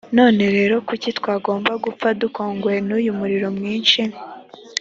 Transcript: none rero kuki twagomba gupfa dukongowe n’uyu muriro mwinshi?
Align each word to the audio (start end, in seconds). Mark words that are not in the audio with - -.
none 0.17 0.43
rero 0.55 0.75
kuki 0.87 1.09
twagomba 1.17 1.71
gupfa 1.83 2.07
dukongowe 2.21 2.77
n’uyu 2.87 3.11
muriro 3.19 3.47
mwinshi? 3.57 4.01